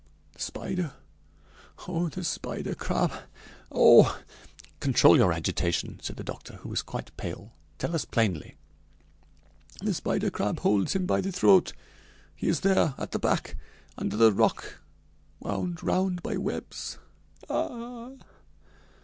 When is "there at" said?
12.61-13.11